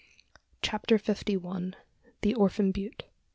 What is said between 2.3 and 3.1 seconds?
ORPHAN BUTTE.